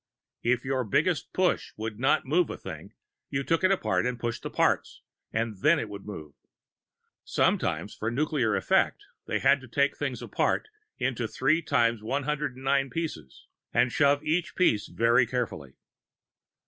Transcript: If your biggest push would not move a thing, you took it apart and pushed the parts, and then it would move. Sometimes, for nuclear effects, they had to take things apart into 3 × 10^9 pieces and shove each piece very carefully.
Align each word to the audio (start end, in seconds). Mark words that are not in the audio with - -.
If 0.41 0.65
your 0.65 0.83
biggest 0.83 1.31
push 1.31 1.73
would 1.77 1.99
not 1.99 2.25
move 2.25 2.49
a 2.49 2.57
thing, 2.57 2.95
you 3.29 3.43
took 3.43 3.63
it 3.63 3.69
apart 3.71 4.07
and 4.07 4.19
pushed 4.19 4.41
the 4.41 4.49
parts, 4.49 5.03
and 5.31 5.57
then 5.61 5.77
it 5.77 5.89
would 5.89 6.07
move. 6.07 6.33
Sometimes, 7.23 7.93
for 7.93 8.09
nuclear 8.09 8.55
effects, 8.55 9.05
they 9.27 9.37
had 9.37 9.61
to 9.61 9.67
take 9.67 9.95
things 9.95 10.23
apart 10.23 10.69
into 10.97 11.27
3 11.27 11.61
× 11.61 11.99
10^9 11.99 12.89
pieces 12.91 13.45
and 13.71 13.91
shove 13.91 14.23
each 14.23 14.55
piece 14.55 14.87
very 14.87 15.27
carefully. 15.27 15.73